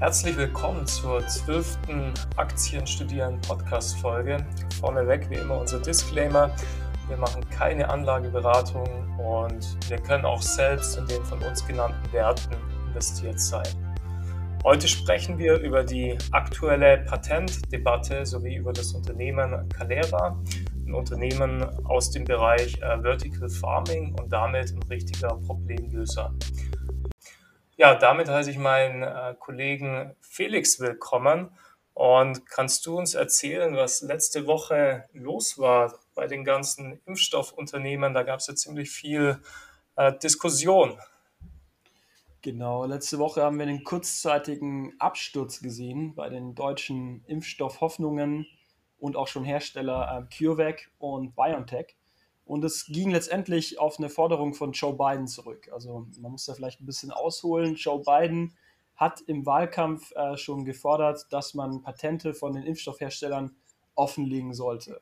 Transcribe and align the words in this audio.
Herzlich 0.00 0.34
willkommen 0.38 0.86
zur 0.86 1.26
zwölften 1.26 2.14
Aktienstudieren 2.36 3.38
Podcast 3.42 3.98
Folge. 3.98 4.38
Vorneweg 4.80 5.28
wie 5.28 5.34
immer 5.34 5.60
unser 5.60 5.78
Disclaimer. 5.78 6.56
Wir 7.08 7.18
machen 7.18 7.46
keine 7.50 7.86
Anlageberatung 7.86 8.88
und 9.18 9.76
wir 9.90 9.98
können 9.98 10.24
auch 10.24 10.40
selbst 10.40 10.96
in 10.96 11.06
den 11.06 11.22
von 11.26 11.42
uns 11.42 11.66
genannten 11.66 12.10
Werten 12.14 12.56
investiert 12.88 13.38
sein. 13.38 13.66
Heute 14.64 14.88
sprechen 14.88 15.36
wir 15.36 15.58
über 15.58 15.84
die 15.84 16.16
aktuelle 16.30 17.04
Patentdebatte 17.04 18.24
sowie 18.24 18.56
über 18.56 18.72
das 18.72 18.94
Unternehmen 18.94 19.68
Calera, 19.68 20.40
ein 20.86 20.94
Unternehmen 20.94 21.62
aus 21.84 22.10
dem 22.10 22.24
Bereich 22.24 22.74
äh, 22.80 23.02
Vertical 23.02 23.50
Farming 23.50 24.18
und 24.18 24.32
damit 24.32 24.72
ein 24.72 24.82
richtiger 24.84 25.36
Problemlöser. 25.46 26.32
Ja, 27.80 27.94
damit 27.94 28.28
heiße 28.28 28.50
ich 28.50 28.58
meinen 28.58 29.02
äh, 29.02 29.34
Kollegen 29.38 30.14
Felix 30.20 30.80
willkommen. 30.80 31.48
Und 31.94 32.44
kannst 32.44 32.84
du 32.84 32.98
uns 32.98 33.14
erzählen, 33.14 33.74
was 33.74 34.02
letzte 34.02 34.46
Woche 34.46 35.08
los 35.14 35.58
war 35.58 35.98
bei 36.14 36.26
den 36.26 36.44
ganzen 36.44 37.00
Impfstoffunternehmen? 37.06 38.12
Da 38.12 38.22
gab 38.22 38.40
es 38.40 38.48
ja 38.48 38.54
ziemlich 38.54 38.90
viel 38.90 39.40
äh, 39.96 40.12
Diskussion. 40.18 40.98
Genau, 42.42 42.84
letzte 42.84 43.18
Woche 43.18 43.42
haben 43.42 43.56
wir 43.56 43.66
einen 43.66 43.82
kurzzeitigen 43.82 44.92
Absturz 44.98 45.62
gesehen 45.62 46.14
bei 46.14 46.28
den 46.28 46.54
deutschen 46.54 47.24
Impfstoffhoffnungen 47.28 48.46
und 48.98 49.16
auch 49.16 49.26
schon 49.26 49.44
Hersteller 49.44 50.28
äh, 50.28 50.36
CureVac 50.36 50.90
und 50.98 51.34
BioNTech. 51.34 51.96
Und 52.50 52.64
es 52.64 52.86
ging 52.86 53.12
letztendlich 53.12 53.78
auf 53.78 54.00
eine 54.00 54.08
Forderung 54.08 54.54
von 54.54 54.72
Joe 54.72 54.92
Biden 54.92 55.28
zurück. 55.28 55.70
Also 55.72 56.08
man 56.20 56.32
muss 56.32 56.46
da 56.46 56.54
vielleicht 56.54 56.80
ein 56.80 56.86
bisschen 56.86 57.12
ausholen. 57.12 57.76
Joe 57.76 58.02
Biden 58.02 58.56
hat 58.96 59.20
im 59.20 59.46
Wahlkampf 59.46 60.10
äh, 60.16 60.36
schon 60.36 60.64
gefordert, 60.64 61.28
dass 61.30 61.54
man 61.54 61.80
Patente 61.80 62.34
von 62.34 62.54
den 62.54 62.64
Impfstoffherstellern 62.64 63.54
offenlegen 63.94 64.52
sollte. 64.52 65.00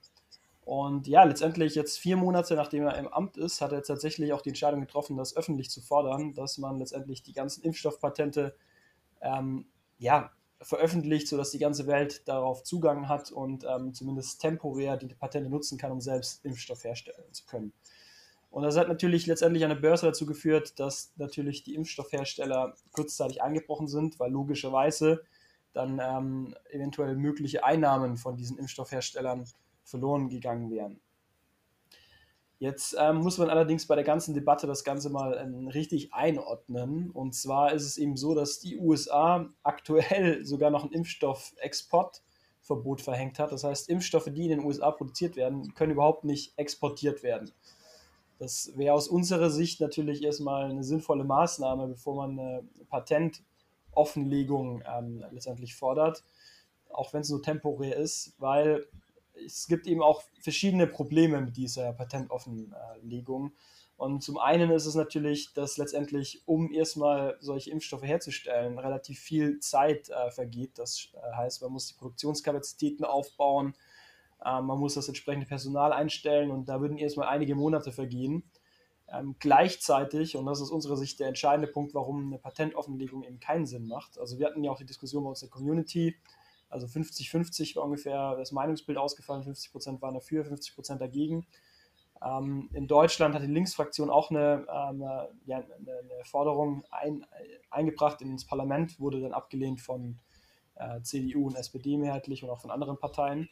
Und 0.66 1.06
ja, 1.06 1.24
letztendlich 1.24 1.74
jetzt 1.74 1.96
vier 1.96 2.18
Monate 2.18 2.54
nachdem 2.54 2.82
er 2.82 2.98
im 2.98 3.08
Amt 3.08 3.38
ist, 3.38 3.62
hat 3.62 3.72
er 3.72 3.82
tatsächlich 3.82 4.34
auch 4.34 4.42
die 4.42 4.50
Entscheidung 4.50 4.82
getroffen, 4.82 5.16
das 5.16 5.34
öffentlich 5.34 5.70
zu 5.70 5.80
fordern, 5.80 6.34
dass 6.34 6.58
man 6.58 6.76
letztendlich 6.76 7.22
die 7.22 7.32
ganzen 7.32 7.62
Impfstoffpatente 7.62 8.54
ähm, 9.22 9.64
ja, 9.96 10.32
veröffentlicht, 10.60 11.28
sodass 11.28 11.50
die 11.50 11.58
ganze 11.58 11.86
Welt 11.86 12.26
darauf 12.26 12.64
Zugang 12.64 13.08
hat 13.08 13.30
und 13.30 13.64
ähm, 13.68 13.94
zumindest 13.94 14.40
temporär 14.40 14.96
die 14.96 15.06
Patente 15.14 15.50
nutzen 15.50 15.78
kann, 15.78 15.92
um 15.92 16.00
selbst 16.00 16.44
Impfstoff 16.44 16.84
herstellen 16.84 17.32
zu 17.32 17.46
können. 17.46 17.72
Und 18.50 18.62
das 18.62 18.76
hat 18.76 18.88
natürlich 18.88 19.26
letztendlich 19.26 19.62
an 19.62 19.70
der 19.70 19.76
Börse 19.76 20.06
dazu 20.06 20.26
geführt, 20.26 20.80
dass 20.80 21.12
natürlich 21.16 21.62
die 21.62 21.74
Impfstoffhersteller 21.74 22.74
kurzzeitig 22.92 23.42
eingebrochen 23.42 23.88
sind, 23.88 24.18
weil 24.18 24.32
logischerweise 24.32 25.22
dann 25.74 26.00
ähm, 26.02 26.54
eventuell 26.70 27.14
mögliche 27.14 27.62
Einnahmen 27.64 28.16
von 28.16 28.36
diesen 28.36 28.58
Impfstoffherstellern 28.58 29.44
verloren 29.84 30.28
gegangen 30.28 30.70
wären. 30.70 31.00
Jetzt 32.60 32.96
ähm, 32.98 33.18
muss 33.18 33.38
man 33.38 33.50
allerdings 33.50 33.86
bei 33.86 33.94
der 33.94 34.02
ganzen 34.02 34.34
Debatte 34.34 34.66
das 34.66 34.82
Ganze 34.82 35.10
mal 35.10 35.38
ähm, 35.40 35.68
richtig 35.68 36.12
einordnen. 36.12 37.12
Und 37.12 37.36
zwar 37.36 37.72
ist 37.72 37.84
es 37.84 37.98
eben 37.98 38.16
so, 38.16 38.34
dass 38.34 38.58
die 38.58 38.76
USA 38.78 39.48
aktuell 39.62 40.44
sogar 40.44 40.70
noch 40.70 40.84
ein 40.84 40.90
Impfstoffexportverbot 40.90 43.00
verhängt 43.00 43.38
hat. 43.38 43.52
Das 43.52 43.62
heißt, 43.62 43.88
Impfstoffe, 43.88 44.30
die 44.32 44.42
in 44.42 44.50
den 44.50 44.64
USA 44.64 44.90
produziert 44.90 45.36
werden, 45.36 45.72
können 45.74 45.92
überhaupt 45.92 46.24
nicht 46.24 46.58
exportiert 46.58 47.22
werden. 47.22 47.52
Das 48.40 48.72
wäre 48.76 48.94
aus 48.94 49.06
unserer 49.06 49.50
Sicht 49.50 49.80
natürlich 49.80 50.24
erstmal 50.24 50.70
eine 50.70 50.82
sinnvolle 50.82 51.22
Maßnahme, 51.24 51.86
bevor 51.86 52.16
man 52.16 52.36
eine 52.38 52.64
Patentoffenlegung 52.88 54.82
ähm, 54.84 55.24
letztendlich 55.30 55.76
fordert, 55.76 56.24
auch 56.90 57.12
wenn 57.12 57.20
es 57.20 57.30
nur 57.30 57.42
temporär 57.42 57.96
ist, 57.96 58.34
weil 58.38 58.84
es 59.44 59.66
gibt 59.66 59.86
eben 59.86 60.02
auch 60.02 60.22
verschiedene 60.40 60.86
Probleme 60.86 61.40
mit 61.40 61.56
dieser 61.56 61.92
Patentoffenlegung. 61.92 63.52
Und 63.96 64.22
zum 64.22 64.38
einen 64.38 64.70
ist 64.70 64.86
es 64.86 64.94
natürlich, 64.94 65.52
dass 65.54 65.76
letztendlich, 65.76 66.42
um 66.46 66.72
erstmal 66.72 67.36
solche 67.40 67.72
Impfstoffe 67.72 68.04
herzustellen, 68.04 68.78
relativ 68.78 69.18
viel 69.18 69.58
Zeit 69.58 70.08
äh, 70.08 70.30
vergeht. 70.30 70.78
Das 70.78 71.08
äh, 71.14 71.36
heißt, 71.36 71.62
man 71.62 71.72
muss 71.72 71.88
die 71.88 71.94
Produktionskapazitäten 71.94 73.04
aufbauen, 73.04 73.74
äh, 74.44 74.60
man 74.60 74.78
muss 74.78 74.94
das 74.94 75.08
entsprechende 75.08 75.46
Personal 75.46 75.92
einstellen 75.92 76.52
und 76.52 76.68
da 76.68 76.80
würden 76.80 76.96
erstmal 76.96 77.26
einige 77.26 77.56
Monate 77.56 77.90
vergehen. 77.90 78.44
Ähm, 79.10 79.34
gleichzeitig, 79.40 80.36
und 80.36 80.46
das 80.46 80.58
ist 80.58 80.64
aus 80.64 80.70
unserer 80.70 80.96
Sicht 80.96 81.18
der 81.18 81.26
entscheidende 81.26 81.66
Punkt, 81.66 81.92
warum 81.92 82.26
eine 82.26 82.38
Patentoffenlegung 82.38 83.24
eben 83.24 83.40
keinen 83.40 83.66
Sinn 83.66 83.88
macht. 83.88 84.16
Also 84.18 84.38
wir 84.38 84.46
hatten 84.46 84.62
ja 84.62 84.70
auch 84.70 84.78
die 84.78 84.86
Diskussion 84.86 85.24
bei 85.24 85.30
uns 85.30 85.42
in 85.42 85.48
der 85.48 85.54
Community, 85.54 86.14
also 86.68 86.86
50-50 86.86 87.76
war 87.76 87.84
ungefähr 87.84 88.36
das 88.36 88.52
Meinungsbild 88.52 88.98
ausgefallen, 88.98 89.42
50% 89.42 90.00
waren 90.02 90.14
dafür, 90.14 90.44
50% 90.44 90.96
dagegen. 90.96 91.46
Ähm, 92.22 92.68
in 92.72 92.86
Deutschland 92.86 93.34
hat 93.34 93.42
die 93.42 93.46
Linksfraktion 93.46 94.10
auch 94.10 94.30
eine, 94.30 94.66
ähm, 94.70 95.00
ja, 95.46 95.58
eine, 95.58 95.64
eine 95.76 96.24
Forderung 96.24 96.84
ein, 96.90 97.24
eingebracht 97.70 98.20
ins 98.22 98.44
Parlament, 98.44 98.98
wurde 99.00 99.20
dann 99.20 99.32
abgelehnt 99.32 99.80
von 99.80 100.18
äh, 100.74 101.00
CDU 101.02 101.46
und 101.46 101.56
SPD 101.56 101.96
mehrheitlich 101.96 102.42
und 102.42 102.50
auch 102.50 102.60
von 102.60 102.70
anderen 102.70 102.98
Parteien. 102.98 103.48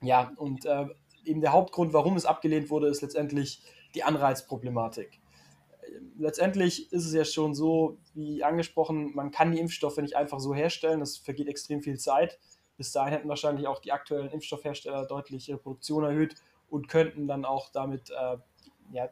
Ja, 0.00 0.32
und 0.36 0.64
äh, 0.64 0.86
eben 1.24 1.40
der 1.40 1.52
Hauptgrund, 1.52 1.92
warum 1.92 2.16
es 2.16 2.26
abgelehnt 2.26 2.70
wurde, 2.70 2.88
ist 2.88 3.02
letztendlich 3.02 3.62
die 3.94 4.04
Anreizproblematik 4.04 5.20
letztendlich 6.18 6.92
ist 6.92 7.06
es 7.06 7.14
ja 7.14 7.24
schon 7.24 7.54
so, 7.54 7.96
wie 8.14 8.44
angesprochen, 8.44 9.14
man 9.14 9.30
kann 9.30 9.52
die 9.52 9.60
Impfstoffe 9.60 9.98
nicht 9.98 10.16
einfach 10.16 10.40
so 10.40 10.54
herstellen. 10.54 11.00
Das 11.00 11.16
vergeht 11.16 11.48
extrem 11.48 11.80
viel 11.80 11.98
Zeit. 11.98 12.38
Bis 12.76 12.92
dahin 12.92 13.12
hätten 13.12 13.28
wahrscheinlich 13.28 13.66
auch 13.66 13.80
die 13.80 13.92
aktuellen 13.92 14.30
Impfstoffhersteller 14.30 15.06
deutlich 15.06 15.48
ihre 15.48 15.58
Produktion 15.58 16.04
erhöht 16.04 16.34
und 16.68 16.88
könnten 16.88 17.26
dann 17.26 17.44
auch 17.44 17.70
damit 17.70 18.10
äh, 18.10 18.36
ja, 18.92 19.08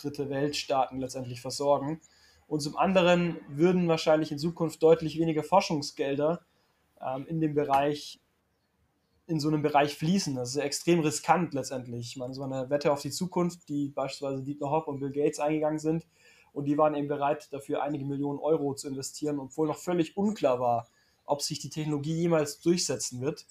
dritte 0.00 0.28
Weltstaaten 0.28 1.00
letztendlich 1.00 1.40
versorgen. 1.40 2.00
Und 2.46 2.60
zum 2.60 2.76
anderen 2.76 3.38
würden 3.48 3.88
wahrscheinlich 3.88 4.32
in 4.32 4.38
Zukunft 4.38 4.82
deutlich 4.82 5.18
weniger 5.18 5.42
Forschungsgelder 5.42 6.40
ähm, 7.00 7.26
in 7.26 7.40
dem 7.40 7.54
Bereich 7.54 8.19
in 9.30 9.40
so 9.40 9.48
einem 9.48 9.62
Bereich 9.62 9.96
fließen. 9.96 10.34
Das 10.34 10.50
ist 10.50 10.56
extrem 10.56 11.00
riskant 11.00 11.54
letztendlich. 11.54 12.16
Ich 12.16 12.34
so 12.34 12.42
eine 12.42 12.68
Wette 12.68 12.92
auf 12.92 13.00
die 13.00 13.10
Zukunft, 13.10 13.68
die 13.68 13.88
beispielsweise 13.88 14.42
Dietmar 14.42 14.70
Hopp 14.70 14.88
und 14.88 15.00
Bill 15.00 15.12
Gates 15.12 15.38
eingegangen 15.38 15.78
sind, 15.78 16.06
und 16.52 16.64
die 16.64 16.76
waren 16.76 16.94
eben 16.94 17.08
bereit, 17.08 17.52
dafür 17.52 17.82
einige 17.82 18.04
Millionen 18.04 18.40
Euro 18.40 18.74
zu 18.74 18.88
investieren, 18.88 19.38
obwohl 19.38 19.68
noch 19.68 19.78
völlig 19.78 20.16
unklar 20.16 20.58
war, 20.58 20.88
ob 21.24 21.42
sich 21.42 21.60
die 21.60 21.70
Technologie 21.70 22.14
jemals 22.14 22.60
durchsetzen 22.60 23.20
wird. 23.20 23.46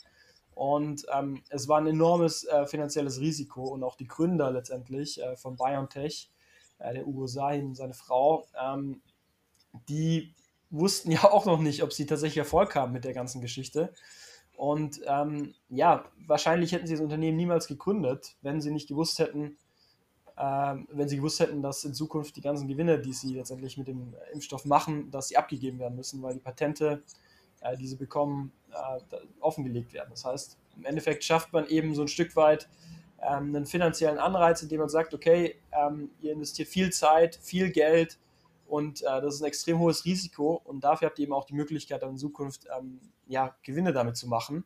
Und 0.53 1.05
ähm, 1.13 1.41
es 1.49 1.69
war 1.69 1.79
ein 1.79 1.87
enormes 1.87 2.43
äh, 2.43 2.65
finanzielles 2.67 3.21
Risiko 3.21 3.63
und 3.69 3.83
auch 3.83 3.95
die 3.95 4.07
Gründer 4.07 4.51
letztendlich 4.51 5.21
äh, 5.21 5.37
von 5.37 5.55
BioNTech, 5.55 6.29
äh, 6.79 6.93
der 6.93 7.07
Ugo 7.07 7.27
Sahin 7.27 7.67
und 7.67 7.75
seine 7.75 7.93
Frau, 7.93 8.45
ähm, 8.61 9.01
die 9.87 10.33
wussten 10.69 11.11
ja 11.11 11.23
auch 11.31 11.45
noch 11.45 11.59
nicht, 11.59 11.81
ob 11.83 11.93
sie 11.93 12.05
tatsächlich 12.05 12.39
Erfolg 12.39 12.75
haben 12.75 12.91
mit 12.91 13.05
der 13.05 13.13
ganzen 13.13 13.39
Geschichte. 13.39 13.93
Und 14.59 14.99
ähm, 15.07 15.53
ja, 15.69 16.03
wahrscheinlich 16.27 16.73
hätten 16.73 16.85
sie 16.85 16.91
das 16.91 17.01
Unternehmen 17.01 17.37
niemals 17.37 17.65
gegründet, 17.67 18.35
wenn 18.41 18.59
sie 18.59 18.71
nicht 18.71 18.89
gewusst 18.89 19.17
hätten, 19.17 19.55
äh, 20.35 20.75
wenn 20.91 21.07
sie 21.07 21.15
gewusst 21.15 21.39
hätten, 21.39 21.61
dass 21.61 21.85
in 21.85 21.93
Zukunft 21.93 22.35
die 22.35 22.41
ganzen 22.41 22.67
Gewinne, 22.67 22.99
die 22.99 23.13
sie 23.13 23.35
letztendlich 23.35 23.77
mit 23.77 23.87
dem 23.87 24.13
Impfstoff 24.33 24.65
machen, 24.65 25.11
dass 25.11 25.29
sie 25.29 25.37
abgegeben 25.37 25.79
werden 25.79 25.95
müssen, 25.95 26.21
weil 26.21 26.33
die 26.33 26.41
Patente, 26.41 27.03
äh, 27.61 27.77
die 27.77 27.87
sie 27.87 27.95
bekommen, 27.95 28.51
äh, 28.71 28.99
offengelegt 29.39 29.93
werden. 29.93 30.09
Das 30.09 30.25
heißt, 30.25 30.57
im 30.75 30.83
Endeffekt 30.83 31.23
schafft 31.23 31.53
man 31.53 31.65
eben 31.67 31.95
so 31.95 32.01
ein 32.01 32.09
Stück 32.09 32.35
weit 32.35 32.67
ähm, 33.21 33.55
einen 33.55 33.65
finanziellen 33.65 34.19
Anreiz, 34.19 34.61
indem 34.61 34.81
man 34.81 34.89
sagt, 34.89 35.13
okay, 35.13 35.55
ähm, 35.71 36.09
ihr 36.19 36.33
investiert 36.33 36.67
viel 36.67 36.89
Zeit, 36.91 37.39
viel 37.41 37.71
Geld, 37.71 38.19
und 38.69 39.01
äh, 39.01 39.21
das 39.21 39.35
ist 39.35 39.41
ein 39.41 39.47
extrem 39.47 39.79
hohes 39.79 40.05
Risiko 40.05 40.61
und 40.63 40.83
dafür 40.83 41.07
habt 41.07 41.19
ihr 41.19 41.23
eben 41.23 41.33
auch 41.33 41.45
die 41.45 41.55
Möglichkeit, 41.55 42.03
dann 42.03 42.11
in 42.11 42.17
Zukunft 42.17 42.67
ähm, 42.77 42.99
ja, 43.27 43.55
Gewinne 43.63 43.93
damit 43.93 44.15
zu 44.15 44.27
machen. 44.27 44.63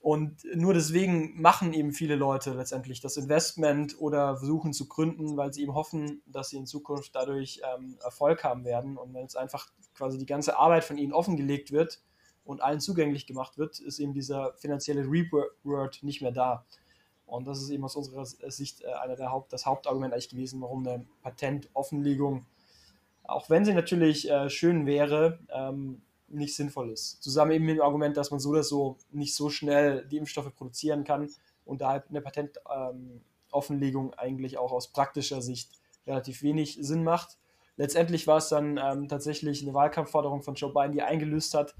Und 0.00 0.44
nur 0.54 0.74
deswegen 0.74 1.40
machen 1.40 1.72
eben 1.72 1.92
viele 1.92 2.14
Leute 2.14 2.52
letztendlich 2.52 3.00
das 3.00 3.16
Investment 3.16 4.00
oder 4.00 4.36
versuchen 4.36 4.72
zu 4.72 4.86
gründen, 4.86 5.36
weil 5.36 5.52
sie 5.52 5.62
eben 5.62 5.74
hoffen, 5.74 6.22
dass 6.26 6.50
sie 6.50 6.56
in 6.56 6.66
Zukunft 6.66 7.14
dadurch 7.14 7.60
ähm, 7.74 7.98
Erfolg 8.02 8.44
haben 8.44 8.64
werden. 8.64 8.96
Und 8.96 9.12
wenn 9.12 9.22
jetzt 9.22 9.36
einfach 9.36 9.68
quasi 9.94 10.16
die 10.16 10.26
ganze 10.26 10.56
Arbeit 10.56 10.84
von 10.84 10.98
ihnen 10.98 11.12
offengelegt 11.12 11.72
wird 11.72 12.00
und 12.44 12.62
allen 12.62 12.80
zugänglich 12.80 13.26
gemacht 13.26 13.58
wird, 13.58 13.80
ist 13.80 13.98
eben 13.98 14.12
dieser 14.12 14.54
finanzielle 14.58 15.02
Reward 15.02 16.02
nicht 16.02 16.22
mehr 16.22 16.32
da. 16.32 16.64
Und 17.26 17.46
das 17.46 17.60
ist 17.60 17.68
eben 17.70 17.84
aus 17.84 17.96
unserer 17.96 18.24
Sicht 18.24 18.82
äh, 18.82 18.92
einer 18.92 19.16
der 19.16 19.30
Haupt, 19.30 19.52
das 19.52 19.66
Hauptargument 19.66 20.12
eigentlich 20.12 20.30
gewesen, 20.30 20.60
warum 20.62 20.86
eine 20.86 21.04
Patentoffenlegung 21.22 22.46
auch 23.28 23.48
wenn 23.50 23.64
sie 23.64 23.74
natürlich 23.74 24.28
äh, 24.28 24.50
schön 24.50 24.86
wäre, 24.86 25.38
ähm, 25.50 26.02
nicht 26.28 26.56
sinnvoll 26.56 26.90
ist. 26.90 27.22
Zusammen 27.22 27.52
eben 27.52 27.66
mit 27.66 27.76
dem 27.76 27.82
Argument, 27.82 28.16
dass 28.16 28.30
man 28.30 28.40
so 28.40 28.50
oder 28.50 28.64
so 28.64 28.96
nicht 29.12 29.34
so 29.34 29.50
schnell 29.50 30.04
die 30.06 30.16
Impfstoffe 30.16 30.54
produzieren 30.54 31.04
kann 31.04 31.28
und 31.64 31.80
daher 31.80 32.04
eine 32.08 32.20
Patentoffenlegung 32.20 34.06
ähm, 34.06 34.14
eigentlich 34.18 34.58
auch 34.58 34.72
aus 34.72 34.88
praktischer 34.88 35.42
Sicht 35.42 35.70
relativ 36.06 36.42
wenig 36.42 36.78
Sinn 36.80 37.04
macht. 37.04 37.38
letztendlich 37.76 38.26
war 38.26 38.38
es 38.38 38.48
dann 38.48 38.80
ähm, 38.82 39.08
tatsächlich 39.08 39.62
eine 39.62 39.74
Wahlkampfforderung 39.74 40.42
von 40.42 40.54
Joe 40.54 40.72
Biden, 40.72 40.92
die 40.92 41.02
eingelöst 41.02 41.54
hat. 41.54 41.74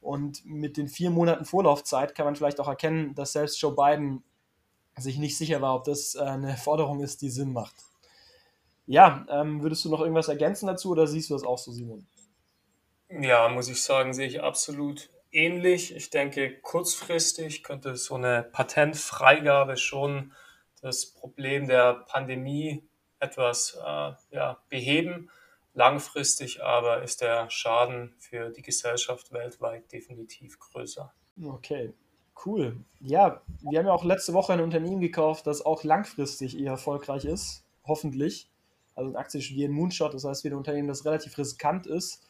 Und 0.00 0.44
mit 0.44 0.76
den 0.76 0.88
vier 0.88 1.10
Monaten 1.10 1.44
Vorlaufzeit 1.44 2.14
kann 2.14 2.26
man 2.26 2.36
vielleicht 2.36 2.60
auch 2.60 2.68
erkennen, 2.68 3.14
dass 3.14 3.32
selbst 3.32 3.60
Joe 3.60 3.74
Biden 3.74 4.22
sich 4.98 5.16
nicht 5.16 5.38
sicher 5.38 5.62
war, 5.62 5.74
ob 5.74 5.84
das 5.84 6.14
äh, 6.14 6.20
eine 6.20 6.56
Forderung 6.56 7.00
ist, 7.00 7.22
die 7.22 7.30
Sinn 7.30 7.52
macht. 7.52 7.74
Ja, 8.86 9.26
ähm, 9.30 9.62
würdest 9.62 9.84
du 9.84 9.90
noch 9.90 10.00
irgendwas 10.00 10.28
ergänzen 10.28 10.66
dazu 10.66 10.90
oder 10.90 11.06
siehst 11.06 11.30
du 11.30 11.34
das 11.34 11.44
auch 11.44 11.58
so, 11.58 11.72
Simon? 11.72 12.06
Ja, 13.08 13.48
muss 13.48 13.68
ich 13.68 13.82
sagen, 13.82 14.14
sehe 14.14 14.26
ich 14.26 14.42
absolut 14.42 15.10
ähnlich. 15.30 15.94
Ich 15.94 16.10
denke, 16.10 16.60
kurzfristig 16.60 17.62
könnte 17.62 17.96
so 17.96 18.14
eine 18.14 18.42
Patentfreigabe 18.42 19.76
schon 19.76 20.32
das 20.80 21.06
Problem 21.06 21.68
der 21.68 22.04
Pandemie 22.08 22.82
etwas 23.18 23.78
äh, 23.80 24.12
ja, 24.30 24.58
beheben. 24.68 25.30
Langfristig 25.74 26.62
aber 26.62 27.02
ist 27.02 27.22
der 27.22 27.48
Schaden 27.48 28.14
für 28.18 28.50
die 28.50 28.62
Gesellschaft 28.62 29.32
weltweit 29.32 29.90
definitiv 29.90 30.58
größer. 30.58 31.14
Okay, 31.42 31.94
cool. 32.44 32.84
Ja, 33.00 33.40
wir 33.62 33.78
haben 33.78 33.86
ja 33.86 33.92
auch 33.92 34.04
letzte 34.04 34.34
Woche 34.34 34.52
ein 34.52 34.60
Unternehmen 34.60 35.00
gekauft, 35.00 35.46
das 35.46 35.64
auch 35.64 35.82
langfristig 35.82 36.58
eher 36.58 36.72
erfolgreich 36.72 37.24
ist, 37.24 37.64
hoffentlich. 37.84 38.51
Also 38.94 39.10
ein 39.10 39.16
Aktie 39.16 39.66
ein 39.66 39.72
Moonshot, 39.72 40.14
das 40.14 40.24
heißt 40.24 40.44
wieder 40.44 40.54
ein 40.54 40.58
Unternehmen, 40.58 40.88
das 40.88 41.04
relativ 41.04 41.36
riskant 41.38 41.86
ist. 41.86 42.22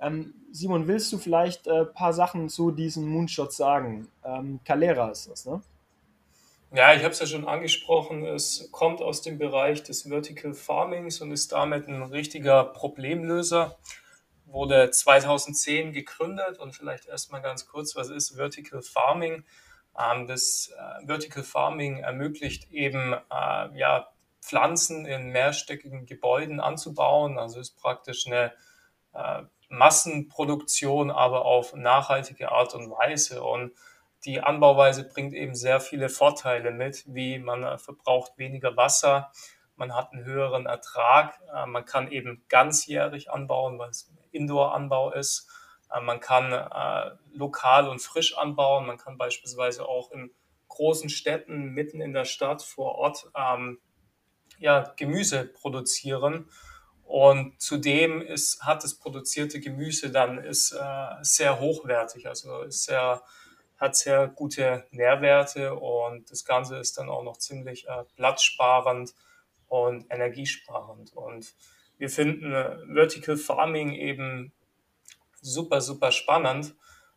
Ähm, 0.00 0.34
Simon, 0.50 0.86
willst 0.86 1.12
du 1.12 1.18
vielleicht 1.18 1.68
ein 1.68 1.82
äh, 1.82 1.84
paar 1.86 2.12
Sachen 2.12 2.48
zu 2.48 2.70
diesen 2.70 3.06
Moonshots 3.06 3.56
sagen? 3.56 4.08
Ähm, 4.24 4.60
Calera 4.64 5.10
ist 5.10 5.30
das, 5.30 5.46
ne? 5.46 5.62
Ja, 6.72 6.92
ich 6.92 7.04
habe 7.04 7.10
es 7.10 7.20
ja 7.20 7.26
schon 7.26 7.46
angesprochen, 7.46 8.26
es 8.26 8.68
kommt 8.72 9.00
aus 9.00 9.22
dem 9.22 9.38
Bereich 9.38 9.84
des 9.84 10.08
Vertical 10.08 10.54
Farmings 10.54 11.20
und 11.20 11.30
ist 11.30 11.52
damit 11.52 11.86
ein 11.86 12.02
richtiger 12.02 12.64
Problemlöser. 12.64 13.78
Wurde 14.46 14.90
2010 14.90 15.92
gegründet 15.92 16.58
und 16.58 16.74
vielleicht 16.74 17.06
erstmal 17.06 17.42
ganz 17.42 17.66
kurz, 17.66 17.94
was 17.94 18.10
ist 18.10 18.34
Vertical 18.34 18.82
Farming? 18.82 19.44
Ähm, 19.96 20.26
das 20.26 20.72
äh, 20.76 21.06
Vertical 21.06 21.44
Farming 21.44 21.98
ermöglicht 21.98 22.70
eben 22.72 23.12
äh, 23.12 23.78
ja, 23.78 24.08
Pflanzen 24.44 25.06
in 25.06 25.30
mehrstöckigen 25.30 26.04
Gebäuden 26.04 26.60
anzubauen. 26.60 27.38
Also 27.38 27.60
ist 27.60 27.80
praktisch 27.80 28.26
eine 28.26 28.52
äh, 29.14 29.42
Massenproduktion, 29.68 31.10
aber 31.10 31.46
auf 31.46 31.74
nachhaltige 31.74 32.52
Art 32.52 32.74
und 32.74 32.90
Weise. 32.90 33.42
Und 33.42 33.72
die 34.26 34.40
Anbauweise 34.40 35.08
bringt 35.08 35.32
eben 35.32 35.54
sehr 35.54 35.80
viele 35.80 36.08
Vorteile 36.08 36.70
mit, 36.70 37.04
wie 37.06 37.38
man 37.38 37.78
verbraucht 37.78 38.32
weniger 38.36 38.76
Wasser, 38.76 39.30
man 39.76 39.94
hat 39.94 40.12
einen 40.12 40.24
höheren 40.24 40.66
Ertrag, 40.66 41.40
äh, 41.52 41.66
man 41.66 41.84
kann 41.84 42.10
eben 42.10 42.44
ganzjährig 42.48 43.30
anbauen, 43.30 43.78
weil 43.78 43.90
es 43.90 44.12
Indoor-Anbau 44.30 45.12
ist, 45.12 45.48
äh, 45.92 46.00
man 46.00 46.20
kann 46.20 46.52
äh, 46.52 47.16
lokal 47.32 47.88
und 47.88 48.00
frisch 48.00 48.36
anbauen, 48.36 48.86
man 48.86 48.98
kann 48.98 49.18
beispielsweise 49.18 49.86
auch 49.86 50.10
in 50.12 50.30
großen 50.68 51.08
Städten 51.08 51.70
mitten 51.70 52.00
in 52.00 52.12
der 52.12 52.24
Stadt 52.24 52.62
vor 52.62 52.96
Ort 52.96 53.30
ähm, 53.36 53.78
ja, 54.58 54.92
Gemüse 54.96 55.44
produzieren. 55.44 56.48
Und 57.04 57.60
zudem 57.60 58.22
ist, 58.22 58.62
hat 58.62 58.82
das 58.82 58.94
produzierte 58.94 59.60
Gemüse 59.60 60.10
dann 60.10 60.38
ist 60.38 60.72
äh, 60.72 61.06
sehr 61.22 61.60
hochwertig, 61.60 62.26
also 62.26 62.62
ist 62.62 62.84
sehr 62.84 63.22
hat 63.76 63.96
sehr 63.96 64.28
gute 64.28 64.86
Nährwerte 64.90 65.74
und 65.74 66.30
das 66.30 66.44
Ganze 66.44 66.78
ist 66.78 66.96
dann 66.96 67.08
auch 67.08 67.22
noch 67.22 67.38
ziemlich 67.38 67.86
äh, 67.88 68.04
platzsparend 68.16 69.14
und 69.68 70.06
energiesparend. 70.10 71.12
Und 71.12 71.54
wir 71.98 72.08
finden 72.08 72.52
äh, 72.52 72.76
Vertical 72.86 73.36
Farming 73.36 73.92
eben 73.92 74.52
super, 75.40 75.80
super 75.80 76.12
spannend, 76.12 76.74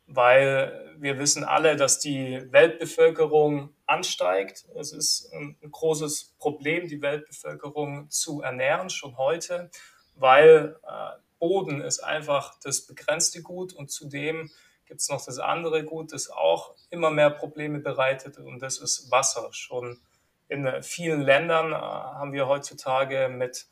weil 0.08 0.96
wir 0.98 1.20
wissen 1.20 1.44
alle, 1.44 1.76
dass 1.76 2.00
die 2.00 2.42
Weltbevölkerung 2.52 3.76
ansteigt. 3.86 4.66
Es 4.76 4.94
ist 4.94 5.32
ein, 5.34 5.58
großes 5.70 6.36
Problem, 6.40 6.88
die 6.88 7.02
Weltbevölkerung 7.02 8.10
zu 8.10 8.42
ernähren, 8.42 8.90
schon 8.90 9.18
heute, 9.18 9.70
weil 10.16 10.80
äh, 10.84 11.20
Boden 11.40 11.82
ist 11.82 12.00
einfach 12.00 12.58
das 12.64 12.86
begrenzte 12.86 13.42
Gut 13.42 13.74
und 13.74 13.92
zudem 13.92 14.50
gibt 14.86 15.02
es 15.02 15.10
noch 15.10 15.24
das 15.24 15.40
andere 15.40 15.84
Gut, 15.84 16.14
das 16.14 16.30
auch 16.30 16.74
immer 16.90 17.12
mehr 17.12 17.30
Probleme 17.30 17.80
bereitet 17.80 18.38
und 18.38 18.60
das 18.60 18.80
ist 18.80 19.12
Wasser. 19.12 19.50
Schon 19.52 20.00
in 20.48 20.82
vielen 20.82 21.22
Ländern 21.22 21.74
äh, 21.74 21.76
haben 21.76 22.32
wir 22.32 22.48
heutzutage 22.48 23.28
mit 23.28 23.68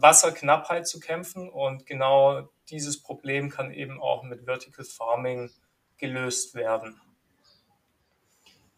Wasserknappheit 0.00 0.86
zu 0.86 1.00
kämpfen 1.00 1.48
und 1.48 1.86
genau 1.86 2.48
dieses 2.70 3.02
Problem 3.02 3.50
kann 3.50 3.72
eben 3.72 4.00
auch 4.00 4.22
mit 4.22 4.44
Vertical 4.44 4.84
Farming 4.84 5.50
gelöst 5.98 6.54
werden. 6.54 7.00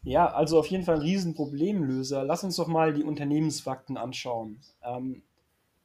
Ja, 0.02 0.26
also 0.32 0.58
auf 0.58 0.66
jeden 0.66 0.84
Fall 0.84 0.96
ein 0.96 1.02
Riesenproblemlöser. 1.02 2.24
Lass 2.24 2.44
uns 2.44 2.56
doch 2.56 2.68
mal 2.68 2.92
die 2.92 3.04
Unternehmensfakten 3.04 3.96
anschauen. 3.96 4.60
Ähm, 4.82 5.22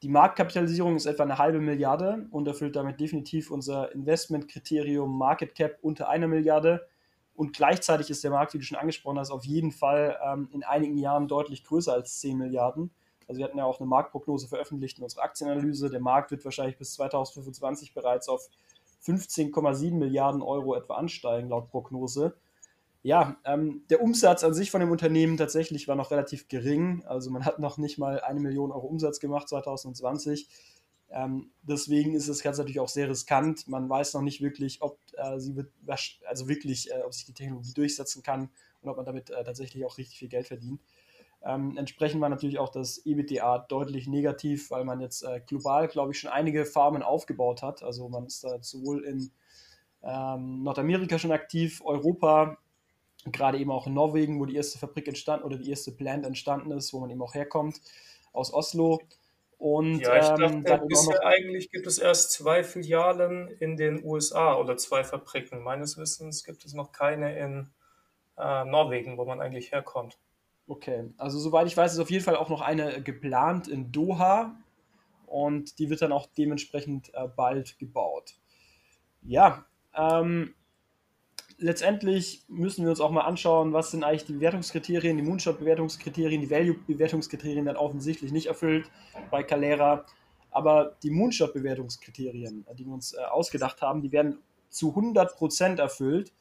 die 0.03 0.09
Marktkapitalisierung 0.09 0.95
ist 0.95 1.05
etwa 1.05 1.23
eine 1.23 1.37
halbe 1.37 1.59
Milliarde 1.59 2.27
und 2.31 2.47
erfüllt 2.47 2.75
damit 2.75 2.99
definitiv 2.99 3.51
unser 3.51 3.91
Investmentkriterium 3.93 5.17
Market 5.17 5.55
Cap 5.55 5.77
unter 5.81 6.09
einer 6.09 6.27
Milliarde. 6.27 6.85
Und 7.35 7.55
gleichzeitig 7.55 8.09
ist 8.09 8.23
der 8.23 8.31
Markt, 8.31 8.53
wie 8.53 8.59
du 8.59 8.63
schon 8.63 8.77
angesprochen 8.77 9.17
hast, 9.17 9.31
auf 9.31 9.45
jeden 9.45 9.71
Fall 9.71 10.17
ähm, 10.23 10.49
in 10.51 10.63
einigen 10.63 10.97
Jahren 10.97 11.27
deutlich 11.27 11.63
größer 11.63 11.93
als 11.93 12.19
10 12.19 12.37
Milliarden. 12.37 12.91
Also 13.27 13.39
wir 13.39 13.45
hatten 13.45 13.57
ja 13.57 13.65
auch 13.65 13.79
eine 13.79 13.87
Marktprognose 13.87 14.47
veröffentlicht 14.47 14.97
in 14.97 15.03
unserer 15.03 15.23
Aktienanalyse. 15.23 15.89
Der 15.89 15.99
Markt 15.99 16.31
wird 16.31 16.43
wahrscheinlich 16.45 16.77
bis 16.77 16.93
2025 16.93 17.93
bereits 17.93 18.29
auf 18.29 18.49
15,7 19.05 19.93
Milliarden 19.93 20.41
Euro 20.41 20.75
etwa 20.75 20.95
ansteigen, 20.95 21.49
laut 21.49 21.69
Prognose. 21.69 22.35
Ja, 23.01 23.35
ähm, 23.43 23.83
der 23.89 24.01
Umsatz 24.01 24.45
an 24.45 24.53
sich 24.53 24.71
von 24.71 24.79
dem 24.79 24.89
Unternehmen 24.89 25.35
tatsächlich 25.35 25.89
war 25.89 25.95
noch 25.95 26.11
relativ 26.11 26.47
gering. 26.47 27.03
Also 27.05 27.31
man 27.31 27.43
hat 27.43 27.59
noch 27.59 27.77
nicht 27.77 27.97
mal 27.97 28.21
eine 28.21 28.39
Million 28.39 28.71
Euro 28.71 28.87
Umsatz 28.87 29.19
gemacht 29.19 29.49
2020. 29.49 30.47
Ähm, 31.13 31.51
deswegen 31.61 32.15
ist 32.15 32.29
das 32.29 32.41
Ganze 32.41 32.61
natürlich 32.61 32.79
auch 32.79 32.87
sehr 32.87 33.09
riskant. 33.09 33.67
Man 33.67 33.89
weiß 33.89 34.13
noch 34.13 34.21
nicht 34.21 34.41
wirklich, 34.41 34.81
ob 34.81 34.99
äh, 35.17 35.37
sie 35.37 35.55
wird, 35.55 35.71
also 36.25 36.47
wirklich, 36.47 36.91
äh, 36.91 37.01
ob 37.05 37.13
sich 37.13 37.25
die 37.25 37.33
Technologie 37.33 37.73
durchsetzen 37.73 38.23
kann 38.23 38.49
und 38.81 38.89
ob 38.89 38.95
man 38.95 39.05
damit 39.05 39.29
äh, 39.29 39.43
tatsächlich 39.43 39.85
auch 39.85 39.97
richtig 39.97 40.17
viel 40.17 40.29
Geld 40.29 40.47
verdient. 40.47 40.81
Ähm, 41.45 41.77
entsprechend 41.77 42.21
war 42.21 42.29
natürlich 42.29 42.59
auch 42.59 42.69
das 42.69 43.05
EBITDA 43.05 43.65
deutlich 43.67 44.07
negativ, 44.07 44.71
weil 44.71 44.85
man 44.85 45.01
jetzt 45.01 45.23
äh, 45.23 45.41
global, 45.45 45.87
glaube 45.87 46.13
ich, 46.13 46.19
schon 46.19 46.31
einige 46.31 46.65
Farmen 46.65 47.03
aufgebaut 47.03 47.61
hat. 47.61 47.83
Also 47.83 48.07
man 48.07 48.25
ist 48.25 48.43
da 48.43 48.61
sowohl 48.61 49.03
in 49.03 49.31
ähm, 50.03 50.63
Nordamerika 50.63 51.19
schon 51.19 51.31
aktiv, 51.31 51.81
Europa 51.83 52.57
gerade 53.31 53.57
eben 53.57 53.71
auch 53.71 53.87
in 53.87 53.93
Norwegen, 53.93 54.39
wo 54.39 54.45
die 54.45 54.55
erste 54.55 54.77
Fabrik 54.77 55.07
entstanden 55.07 55.45
oder 55.45 55.57
die 55.57 55.69
erste 55.69 55.91
Plant 55.91 56.25
entstanden 56.25 56.71
ist, 56.71 56.93
wo 56.93 56.99
man 56.99 57.09
eben 57.09 57.21
auch 57.21 57.33
herkommt, 57.33 57.79
aus 58.33 58.53
Oslo. 58.53 59.01
Und 59.57 59.99
ja, 59.99 60.17
ich 60.17 60.41
ähm, 60.41 60.63
dachte, 60.63 60.85
bisher 60.87 61.15
noch... 61.15 61.23
eigentlich 61.23 61.71
gibt 61.71 61.87
es 61.87 61.97
erst 61.97 62.33
zwei 62.33 62.63
Filialen 62.63 63.47
in 63.59 63.77
den 63.77 64.03
USA 64.03 64.55
oder 64.55 64.75
zwei 64.75 65.03
Fabriken. 65.05 65.63
Meines 65.63 65.97
Wissens 65.97 66.43
gibt 66.43 66.65
es 66.65 66.73
noch 66.73 66.91
keine 66.91 67.37
in 67.37 67.69
äh, 68.37 68.65
Norwegen, 68.65 69.17
wo 69.17 69.23
man 69.23 69.39
eigentlich 69.39 69.71
herkommt. 69.71 70.17
Okay, 70.67 71.09
also 71.17 71.39
soweit 71.39 71.67
ich 71.67 71.75
weiß, 71.75 71.93
ist 71.93 71.99
auf 71.99 72.11
jeden 72.11 72.23
Fall 72.23 72.37
auch 72.37 72.49
noch 72.49 72.61
eine 72.61 73.01
geplant 73.01 73.67
in 73.67 73.91
Doha 73.91 74.55
und 75.27 75.79
die 75.79 75.89
wird 75.89 76.01
dann 76.01 76.11
auch 76.11 76.27
dementsprechend 76.37 77.13
äh, 77.13 77.27
bald 77.27 77.77
gebaut. 77.79 78.35
Ja, 79.23 79.65
ähm, 79.95 80.53
letztendlich 81.57 82.43
müssen 82.47 82.83
wir 82.83 82.91
uns 82.91 83.01
auch 83.01 83.11
mal 83.11 83.21
anschauen, 83.21 83.73
was 83.73 83.91
sind 83.91 84.03
eigentlich 84.03 84.25
die 84.25 84.33
Bewertungskriterien, 84.33 85.17
die 85.17 85.23
Moonshot-Bewertungskriterien, 85.23 86.41
die 86.41 86.49
Value-Bewertungskriterien 86.49 87.65
dann 87.65 87.77
offensichtlich 87.77 88.31
nicht 88.31 88.47
erfüllt 88.47 88.89
bei 89.31 89.43
Calera. 89.43 90.05
Aber 90.51 90.95
die 91.03 91.09
Moonshot-Bewertungskriterien, 91.09 92.65
die 92.77 92.85
wir 92.85 92.93
uns 92.93 93.13
äh, 93.13 93.21
ausgedacht 93.21 93.81
haben, 93.81 94.01
die 94.01 94.11
werden 94.11 94.39
zu 94.69 94.95
100% 94.95 95.79
erfüllt. 95.79 96.31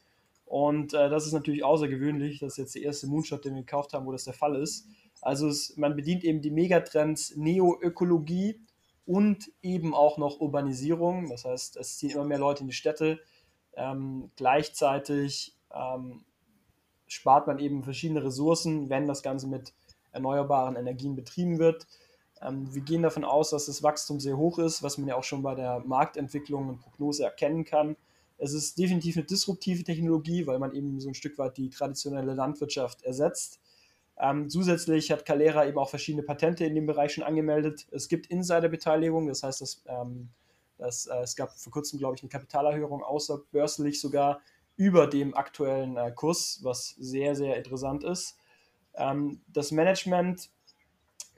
Und 0.53 0.93
äh, 0.93 1.09
das 1.09 1.25
ist 1.25 1.33
natürlich 1.33 1.63
außergewöhnlich. 1.63 2.39
Das 2.39 2.53
ist 2.53 2.57
jetzt 2.57 2.75
der 2.75 2.83
erste 2.83 3.07
Moonshot, 3.07 3.45
den 3.45 3.55
wir 3.55 3.61
gekauft 3.61 3.93
haben, 3.93 4.05
wo 4.05 4.11
das 4.11 4.25
der 4.25 4.33
Fall 4.33 4.55
ist. 4.55 4.85
Also 5.21 5.47
es, 5.47 5.77
man 5.77 5.95
bedient 5.95 6.23
eben 6.23 6.41
die 6.41 6.51
Megatrends 6.51 7.35
Neoökologie 7.35 8.59
und 9.05 9.51
eben 9.61 9.95
auch 9.95 10.17
noch 10.17 10.39
Urbanisierung. 10.39 11.29
Das 11.29 11.45
heißt, 11.45 11.77
es 11.77 11.97
ziehen 11.97 12.11
immer 12.11 12.25
mehr 12.25 12.39
Leute 12.39 12.61
in 12.61 12.67
die 12.67 12.73
Städte 12.73 13.19
ähm, 13.75 14.31
gleichzeitig 14.35 15.55
ähm, 15.73 16.23
spart 17.07 17.47
man 17.47 17.59
eben 17.59 17.83
verschiedene 17.83 18.23
Ressourcen, 18.23 18.89
wenn 18.89 19.07
das 19.07 19.23
Ganze 19.23 19.47
mit 19.47 19.73
erneuerbaren 20.11 20.75
Energien 20.75 21.15
betrieben 21.15 21.59
wird. 21.59 21.87
Ähm, 22.41 22.73
wir 22.73 22.81
gehen 22.81 23.03
davon 23.03 23.23
aus, 23.23 23.49
dass 23.49 23.65
das 23.65 23.83
Wachstum 23.83 24.19
sehr 24.19 24.37
hoch 24.37 24.59
ist, 24.59 24.83
was 24.83 24.97
man 24.97 25.07
ja 25.07 25.15
auch 25.15 25.23
schon 25.23 25.41
bei 25.41 25.55
der 25.55 25.79
Marktentwicklung 25.79 26.69
und 26.69 26.79
Prognose 26.79 27.23
erkennen 27.23 27.65
kann. 27.65 27.95
Es 28.43 28.51
ist 28.51 28.77
definitiv 28.77 29.15
eine 29.15 29.25
disruptive 29.25 29.85
Technologie, 29.85 30.45
weil 30.45 30.59
man 30.59 30.73
eben 30.73 30.99
so 30.99 31.07
ein 31.07 31.13
Stück 31.13 31.37
weit 31.37 31.55
die 31.55 31.69
traditionelle 31.69 32.33
Landwirtschaft 32.33 33.01
ersetzt. 33.03 33.61
Ähm, 34.17 34.49
zusätzlich 34.49 35.11
hat 35.11 35.25
Calera 35.25 35.65
eben 35.65 35.77
auch 35.77 35.89
verschiedene 35.89 36.23
Patente 36.23 36.65
in 36.65 36.75
dem 36.75 36.85
Bereich 36.85 37.13
schon 37.13 37.23
angemeldet. 37.23 37.87
Es 37.91 38.09
gibt 38.09 38.27
Insiderbeteiligung, 38.27 39.27
das 39.27 39.43
heißt, 39.43 39.61
dass, 39.61 39.81
ähm, 39.87 40.27
dass 40.77 41.05
äh, 41.07 41.21
es 41.21 41.37
gab 41.37 41.57
vor 41.57 41.71
kurzem, 41.71 41.99
glaube 41.99 42.15
ich, 42.15 42.21
eine 42.21 42.29
Kapitalerhöhung 42.29 43.01
außerbörslich 43.01 44.01
sogar 44.01 44.41
über 44.75 45.07
dem 45.07 45.33
aktuellen 45.35 45.95
äh, 45.95 46.11
Kurs, 46.11 46.59
was 46.63 46.95
sehr, 46.99 47.35
sehr 47.35 47.55
interessant 47.55 48.03
ist. 48.03 48.37
Ähm, 48.95 49.41
das 49.47 49.71
Management 49.71 50.49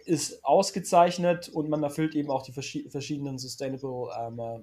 ist 0.05 0.43
ausgezeichnet 0.43 1.49
und 1.49 1.69
man 1.69 1.83
erfüllt 1.83 2.15
eben 2.15 2.31
auch 2.31 2.41
die 2.41 2.51
verschi 2.51 2.89
verschiedenen 2.89 3.37
Sustainable 3.37 4.09
ähm, 4.19 4.39
äh, 4.39 4.59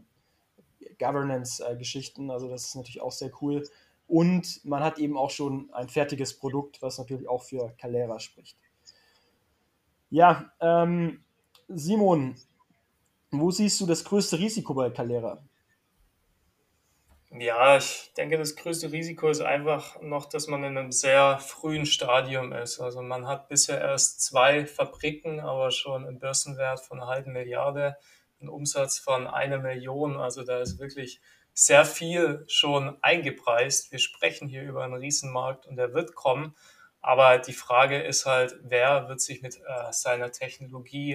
Governance-Geschichten. 0.99 2.31
also 2.31 2.49
das 2.49 2.65
ist 2.65 2.77
natürlich 2.77 3.01
auch 3.01 3.13
sehr 3.13 3.31
cool. 3.41 3.69
Und 4.07 4.65
man 4.65 4.83
hat 4.83 4.99
eben 4.99 5.17
auch 5.17 5.31
schon 5.31 5.71
ein 5.73 5.89
fertiges 5.89 6.39
Produkt, 6.39 6.83
was 6.83 6.99
natürlich 6.99 7.29
auch 7.29 7.43
für 7.43 7.75
Calera 7.79 8.19
spricht. 8.19 8.59
Ja, 10.11 10.53
ähm, 10.61 11.25
Simon, 11.69 12.37
wo 13.31 13.51
siehst 13.51 13.81
du 13.81 13.87
das 13.87 14.05
größte 14.05 14.39
Risiko 14.39 14.75
bei 14.75 14.91
Calera? 14.91 15.43
Ja, 17.39 17.79
ich 17.79 18.13
denke, 18.15 18.37
das 18.37 18.57
größte 18.57 18.93
Risiko 18.93 19.31
ist 19.31 19.41
einfach 19.41 19.99
noch, 20.03 20.27
dass 20.27 20.49
man 20.49 20.65
in 20.65 20.77
einem 20.77 20.93
sehr 20.93 21.39
frühen 21.39 21.87
Stadium 21.87 22.53
ist. 22.53 22.79
Also 22.79 23.01
man 23.01 23.27
hat 23.27 23.49
bisher 23.49 23.81
erst 23.81 24.21
zwei 24.21 24.67
Fabriken, 24.67 25.41
aber 25.41 25.71
schon 25.71 26.05
einen 26.07 26.19
Börsenwert 26.19 26.81
von 26.81 27.01
einer 27.01 27.09
halben 27.09 27.33
Milliarde, 27.33 27.97
einen 28.43 28.51
Umsatz 28.51 28.99
von 28.99 29.27
einer 29.27 29.59
Million. 29.59 30.17
Also 30.17 30.43
da 30.43 30.61
ist 30.61 30.79
wirklich 30.79 31.21
sehr 31.55 31.85
viel 31.85 32.45
schon 32.49 32.99
eingepreist. 33.03 33.93
Wir 33.93 33.99
sprechen 33.99 34.49
hier 34.49 34.63
über 34.63 34.85
einen 34.85 34.95
Riesenmarkt 34.95 35.67
und 35.67 35.77
der 35.77 35.95
wird 35.95 36.15
kommen. 36.15 36.55
Aber 37.01 37.39
die 37.39 37.53
Frage 37.53 38.01
ist 38.01 38.27
halt, 38.27 38.57
wer 38.63 39.09
wird 39.09 39.21
sich 39.21 39.43
mit 39.43 39.57
äh, 39.57 39.93
seiner 39.93 40.31
Technologie 40.31 41.15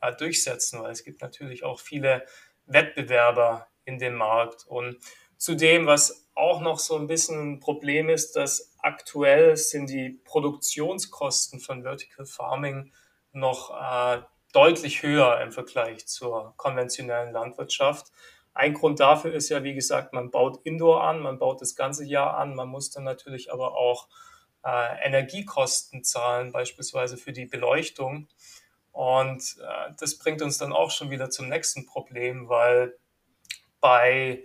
äh, 0.00 0.12
durchsetzen? 0.16 0.82
Weil 0.82 0.92
es 0.92 1.04
gibt 1.04 1.22
natürlich 1.22 1.64
auch 1.64 1.80
viele 1.80 2.26
Wettbewerber 2.66 3.68
in 3.84 3.98
dem 3.98 4.14
Markt. 4.14 4.66
Und 4.66 4.98
zudem, 5.36 5.86
was 5.86 6.28
auch 6.34 6.60
noch 6.60 6.78
so 6.78 6.96
ein 6.96 7.06
bisschen 7.06 7.54
ein 7.54 7.60
Problem 7.60 8.08
ist, 8.08 8.36
dass 8.36 8.74
aktuell 8.78 9.56
sind 9.56 9.88
die 9.90 10.10
Produktionskosten 10.24 11.60
von 11.60 11.82
Vertical 11.82 12.26
Farming 12.26 12.92
noch 13.32 13.70
äh, 13.70 14.22
deutlich 14.52 15.02
höher 15.02 15.40
im 15.40 15.52
Vergleich 15.52 16.06
zur 16.06 16.54
konventionellen 16.56 17.32
Landwirtschaft. 17.32 18.12
Ein 18.54 18.74
Grund 18.74 19.00
dafür 19.00 19.32
ist 19.32 19.48
ja, 19.48 19.64
wie 19.64 19.74
gesagt, 19.74 20.12
man 20.12 20.30
baut 20.30 20.60
Indoor 20.64 21.04
an, 21.04 21.20
man 21.20 21.38
baut 21.38 21.62
das 21.62 21.74
ganze 21.74 22.04
Jahr 22.04 22.36
an, 22.36 22.54
man 22.54 22.68
muss 22.68 22.90
dann 22.90 23.04
natürlich 23.04 23.52
aber 23.52 23.76
auch 23.76 24.08
äh, 24.64 25.06
Energiekosten 25.06 26.04
zahlen, 26.04 26.52
beispielsweise 26.52 27.16
für 27.16 27.32
die 27.32 27.46
Beleuchtung. 27.46 28.28
Und 28.92 29.56
äh, 29.60 29.92
das 29.98 30.18
bringt 30.18 30.42
uns 30.42 30.58
dann 30.58 30.72
auch 30.72 30.90
schon 30.90 31.10
wieder 31.10 31.30
zum 31.30 31.48
nächsten 31.48 31.86
Problem, 31.86 32.48
weil 32.48 32.94
bei, 33.80 34.44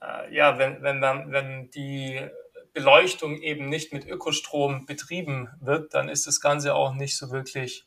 äh, 0.00 0.34
ja, 0.34 0.58
wenn, 0.58 0.82
wenn, 0.82 1.02
dann, 1.02 1.30
wenn 1.30 1.70
die 1.70 2.26
Beleuchtung 2.72 3.36
eben 3.36 3.68
nicht 3.68 3.92
mit 3.92 4.06
Ökostrom 4.06 4.86
betrieben 4.86 5.50
wird, 5.60 5.92
dann 5.92 6.08
ist 6.08 6.26
das 6.26 6.40
Ganze 6.40 6.74
auch 6.74 6.94
nicht 6.94 7.18
so 7.18 7.30
wirklich 7.30 7.86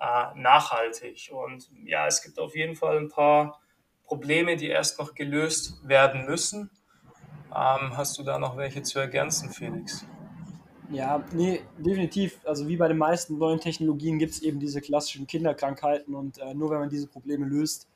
äh, 0.00 0.38
nachhaltig. 0.38 1.30
Und 1.32 1.70
ja, 1.84 2.06
es 2.06 2.22
gibt 2.22 2.38
auf 2.38 2.54
jeden 2.54 2.76
Fall 2.76 2.98
ein 2.98 3.08
paar 3.08 3.60
Probleme, 4.04 4.56
die 4.56 4.68
erst 4.68 4.98
noch 4.98 5.14
gelöst 5.14 5.86
werden 5.86 6.26
müssen. 6.26 6.70
Ähm, 7.54 7.96
hast 7.96 8.18
du 8.18 8.22
da 8.22 8.38
noch 8.38 8.56
welche 8.56 8.82
zu 8.82 8.98
ergänzen, 8.98 9.50
Felix? 9.50 10.06
Ja, 10.90 11.24
nee, 11.32 11.62
definitiv. 11.78 12.40
Also 12.44 12.68
wie 12.68 12.76
bei 12.76 12.88
den 12.88 12.98
meisten 12.98 13.38
neuen 13.38 13.60
Technologien 13.60 14.18
gibt 14.18 14.32
es 14.32 14.42
eben 14.42 14.60
diese 14.60 14.80
klassischen 14.80 15.26
Kinderkrankheiten 15.26 16.14
und 16.14 16.38
äh, 16.38 16.54
nur 16.54 16.70
wenn 16.70 16.80
man 16.80 16.90
diese 16.90 17.06
Probleme 17.06 17.46
löst, 17.46 17.88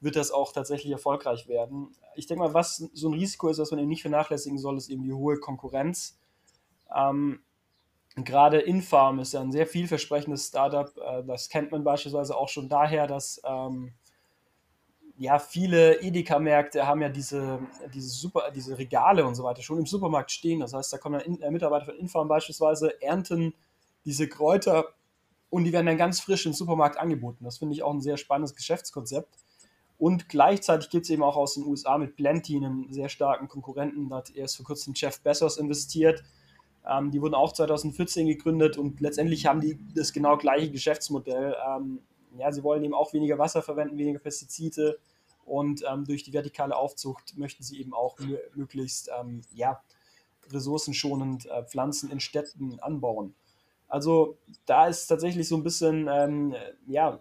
wird 0.00 0.16
das 0.16 0.30
auch 0.30 0.52
tatsächlich 0.52 0.92
erfolgreich 0.92 1.46
werden. 1.48 1.88
Ich 2.14 2.26
denke 2.26 2.44
mal, 2.44 2.54
was 2.54 2.76
so 2.94 3.08
ein 3.08 3.14
Risiko 3.14 3.48
ist, 3.48 3.58
was 3.58 3.70
man 3.70 3.80
eben 3.80 3.88
nicht 3.88 4.02
vernachlässigen 4.02 4.58
soll, 4.58 4.78
ist 4.78 4.88
eben 4.88 5.02
die 5.02 5.12
hohe 5.12 5.38
Konkurrenz. 5.38 6.18
Ähm, 6.94 7.40
gerade 8.24 8.58
Infarm 8.58 9.18
ist 9.20 9.32
ja 9.32 9.40
ein 9.40 9.52
sehr 9.52 9.66
vielversprechendes 9.66 10.48
Startup. 10.48 10.92
Äh, 10.96 11.24
das 11.24 11.48
kennt 11.48 11.70
man 11.70 11.84
beispielsweise 11.84 12.36
auch 12.36 12.48
schon 12.48 12.68
daher, 12.68 13.06
dass 13.06 13.40
ähm, 13.44 13.92
ja, 15.20 15.38
viele 15.38 16.00
Edeka-Märkte 16.00 16.86
haben 16.86 17.02
ja 17.02 17.10
diese, 17.10 17.58
diese, 17.92 18.08
super, 18.08 18.50
diese 18.54 18.78
Regale 18.78 19.26
und 19.26 19.34
so 19.34 19.44
weiter 19.44 19.62
schon 19.62 19.78
im 19.78 19.86
Supermarkt 19.86 20.30
stehen. 20.30 20.60
Das 20.60 20.72
heißt, 20.72 20.92
da 20.92 20.98
kommen 20.98 21.20
dann 21.20 21.40
äh, 21.42 21.50
Mitarbeiter 21.50 21.84
von 21.84 21.96
Infarm 21.96 22.26
beispielsweise, 22.26 23.00
ernten 23.02 23.54
diese 24.06 24.28
Kräuter 24.28 24.86
und 25.50 25.64
die 25.64 25.72
werden 25.72 25.86
dann 25.86 25.98
ganz 25.98 26.20
frisch 26.20 26.46
im 26.46 26.54
Supermarkt 26.54 26.98
angeboten. 26.98 27.44
Das 27.44 27.58
finde 27.58 27.74
ich 27.74 27.82
auch 27.82 27.92
ein 27.92 28.00
sehr 28.00 28.16
spannendes 28.16 28.54
Geschäftskonzept. 28.54 29.36
Und 29.98 30.30
gleichzeitig 30.30 30.88
gibt 30.88 31.04
es 31.04 31.10
eben 31.10 31.22
auch 31.22 31.36
aus 31.36 31.54
den 31.54 31.64
USA 31.66 31.98
mit 31.98 32.16
Plenty 32.16 32.56
einen 32.56 32.90
sehr 32.90 33.10
starken 33.10 33.48
Konkurrenten. 33.48 34.08
Da 34.08 34.16
hat 34.16 34.30
erst 34.30 34.56
vor 34.56 34.64
kurzem 34.64 34.94
Jeff 34.96 35.20
Bezos 35.20 35.58
investiert. 35.58 36.24
Ähm, 36.88 37.10
die 37.10 37.20
wurden 37.20 37.34
auch 37.34 37.52
2014 37.52 38.26
gegründet 38.26 38.78
und 38.78 39.00
letztendlich 39.00 39.46
haben 39.46 39.60
die 39.60 39.78
das 39.94 40.12
genau 40.12 40.36
gleiche 40.36 40.70
Geschäftsmodell. 40.70 41.56
Ähm, 41.68 42.00
ja, 42.38 42.50
sie 42.52 42.62
wollen 42.62 42.84
eben 42.84 42.94
auch 42.94 43.12
weniger 43.12 43.38
Wasser 43.38 43.62
verwenden, 43.62 43.98
weniger 43.98 44.18
Pestizide, 44.18 44.98
und 45.50 45.82
ähm, 45.90 46.04
durch 46.04 46.22
die 46.22 46.32
vertikale 46.32 46.76
Aufzucht 46.76 47.36
möchten 47.36 47.64
sie 47.64 47.80
eben 47.80 47.92
auch 47.92 48.16
möglichst 48.54 49.10
ähm, 49.18 49.42
ja, 49.52 49.82
ressourcenschonend 50.48 51.46
äh, 51.46 51.64
Pflanzen 51.64 52.08
in 52.10 52.20
Städten 52.20 52.78
anbauen. 52.78 53.34
Also 53.88 54.36
da 54.64 54.86
ist 54.86 55.08
tatsächlich 55.08 55.48
so 55.48 55.56
ein 55.56 55.64
bisschen, 55.64 56.08
ähm, 56.08 56.54
ja, 56.86 57.18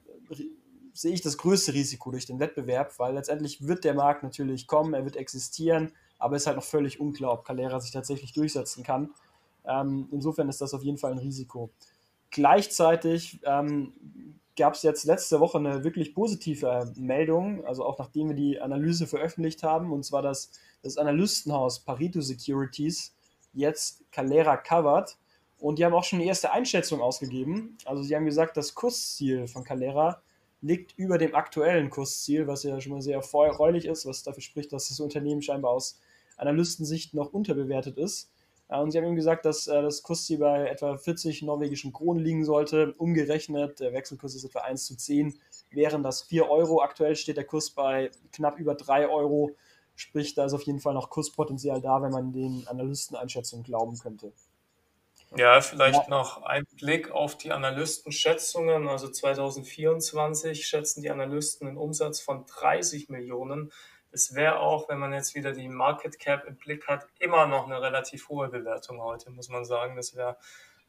sehe 0.93 1.11
ich 1.13 1.21
das 1.21 1.39
größte 1.39 1.73
Risiko 1.73 2.11
durch 2.11 2.27
den 2.27 2.39
Wettbewerb, 2.39 2.99
weil 2.99 3.15
letztendlich 3.15 3.65
wird 3.65 3.83
der 3.83 3.95
Markt 3.95 4.21
natürlich 4.21 4.67
kommen, 4.67 4.93
er 4.93 5.05
wird 5.05 5.15
existieren, 5.15 5.91
aber 6.19 6.35
es 6.35 6.43
ist 6.43 6.47
halt 6.47 6.57
noch 6.57 6.63
völlig 6.63 6.99
unklar, 6.99 7.33
ob 7.33 7.45
Calera 7.45 7.79
sich 7.79 7.91
tatsächlich 7.91 8.33
durchsetzen 8.33 8.83
kann. 8.83 9.09
Ähm, 9.65 10.07
insofern 10.11 10.49
ist 10.49 10.61
das 10.61 10.73
auf 10.73 10.83
jeden 10.83 10.97
Fall 10.97 11.11
ein 11.11 11.17
Risiko. 11.17 11.69
Gleichzeitig 12.31 13.39
ähm, 13.43 13.93
gab 14.55 14.73
es 14.73 14.83
jetzt 14.83 15.05
letzte 15.05 15.39
Woche 15.39 15.57
eine 15.57 15.83
wirklich 15.83 16.13
positive 16.13 16.91
Meldung, 16.95 17.65
also 17.65 17.85
auch 17.85 17.97
nachdem 17.97 18.29
wir 18.29 18.35
die 18.35 18.59
Analyse 18.59 19.07
veröffentlicht 19.07 19.63
haben, 19.63 19.91
und 19.91 20.03
zwar, 20.03 20.21
dass 20.21 20.51
das 20.83 20.97
Analystenhaus 20.97 21.79
Parito 21.79 22.21
Securities 22.21 23.15
jetzt 23.53 24.03
Calera 24.11 24.57
covert 24.57 25.17
und 25.57 25.79
die 25.79 25.85
haben 25.85 25.93
auch 25.93 26.03
schon 26.03 26.19
die 26.19 26.25
erste 26.25 26.51
Einschätzung 26.51 27.01
ausgegeben. 27.01 27.77
Also 27.85 28.03
sie 28.03 28.15
haben 28.15 28.25
gesagt, 28.25 28.57
das 28.57 28.75
Kursziel 28.75 29.47
von 29.47 29.63
Calera 29.63 30.21
liegt 30.61 30.97
über 30.97 31.17
dem 31.17 31.35
aktuellen 31.35 31.89
Kursziel, 31.89 32.47
was 32.47 32.63
ja 32.63 32.79
schon 32.79 32.93
mal 32.93 33.01
sehr 33.01 33.15
erfreulich 33.15 33.85
ist, 33.85 34.05
was 34.05 34.23
dafür 34.23 34.41
spricht, 34.41 34.73
dass 34.73 34.89
das 34.89 34.99
Unternehmen 34.99 35.41
scheinbar 35.41 35.71
aus 35.71 35.99
Analystensicht 36.37 37.13
noch 37.13 37.33
unterbewertet 37.33 37.97
ist. 37.97 38.29
Und 38.69 38.91
sie 38.91 38.99
haben 38.99 39.05
ihm 39.05 39.15
gesagt, 39.15 39.45
dass 39.45 39.67
äh, 39.67 39.81
das 39.81 40.03
Kursziel 40.03 40.37
bei 40.37 40.67
etwa 40.67 40.95
40 40.95 41.41
norwegischen 41.41 41.91
Kronen 41.91 42.23
liegen 42.23 42.45
sollte. 42.45 42.93
Umgerechnet, 42.97 43.79
der 43.79 43.93
Wechselkurs 43.93 44.35
ist 44.35 44.43
etwa 44.43 44.59
1 44.59 44.85
zu 44.85 44.95
10, 44.95 45.39
wären 45.71 46.03
das 46.03 46.21
4 46.21 46.49
Euro. 46.49 46.81
Aktuell 46.81 47.15
steht 47.15 47.37
der 47.37 47.45
Kurs 47.45 47.71
bei 47.71 48.11
knapp 48.31 48.59
über 48.59 48.75
3 48.75 49.07
Euro. 49.09 49.55
Sprich, 49.95 50.35
da 50.35 50.45
ist 50.45 50.53
auf 50.53 50.61
jeden 50.61 50.79
Fall 50.79 50.93
noch 50.93 51.09
Kurspotenzial 51.09 51.81
da, 51.81 52.01
wenn 52.03 52.11
man 52.11 52.31
den 52.31 52.67
Analysteneinschätzungen 52.67 53.65
glauben 53.65 53.97
könnte. 53.97 54.31
Ja, 55.35 55.61
vielleicht 55.61 56.03
ja. 56.03 56.09
noch 56.09 56.43
ein 56.43 56.65
Blick 56.77 57.11
auf 57.11 57.37
die 57.37 57.51
Analystenschätzungen. 57.51 58.87
Also 58.87 59.09
2024 59.09 60.65
schätzen 60.65 61.01
die 61.01 61.09
Analysten 61.09 61.67
einen 61.67 61.77
Umsatz 61.77 62.19
von 62.19 62.45
30 62.45 63.09
Millionen 63.09 63.71
es 64.11 64.33
wäre 64.33 64.59
auch, 64.59 64.89
wenn 64.89 64.99
man 64.99 65.13
jetzt 65.13 65.35
wieder 65.35 65.51
die 65.51 65.69
Market 65.69 66.19
Cap 66.19 66.45
im 66.45 66.57
Blick 66.57 66.87
hat, 66.87 67.07
immer 67.19 67.45
noch 67.47 67.65
eine 67.65 67.81
relativ 67.81 68.29
hohe 68.29 68.49
Bewertung 68.49 69.01
heute, 69.01 69.29
muss 69.29 69.49
man 69.49 69.65
sagen. 69.65 69.95
Das 69.95 70.15
wäre 70.15 70.37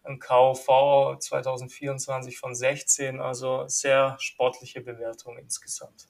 ein 0.03 0.19
KV 0.19 1.19
2024 1.19 2.39
von 2.39 2.55
16, 2.55 3.21
also 3.21 3.69
sehr 3.69 4.17
sportliche 4.19 4.81
Bewertung 4.81 5.37
insgesamt. 5.37 6.09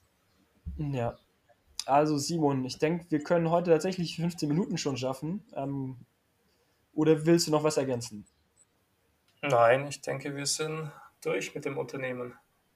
Ja, 0.77 1.17
also 1.85 2.17
Simon, 2.17 2.63
ich 2.63 2.77
denke, 2.77 3.09
wir 3.09 3.23
können 3.23 3.49
heute 3.49 3.71
tatsächlich 3.71 4.15
15 4.15 4.47
Minuten 4.47 4.77
schon 4.77 4.97
schaffen. 4.97 5.43
Ähm, 5.53 5.97
oder 6.93 7.25
willst 7.25 7.47
du 7.47 7.51
noch 7.51 7.63
was 7.63 7.77
ergänzen? 7.77 8.25
Nein, 9.41 9.87
ich 9.87 10.01
denke, 10.01 10.35
wir 10.35 10.45
sind 10.45 10.91
durch 11.21 11.55
mit 11.55 11.65
dem 11.65 11.77
Unternehmen. 11.77 12.35